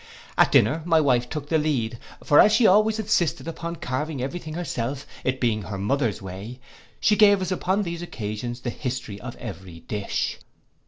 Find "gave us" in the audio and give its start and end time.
7.15-7.51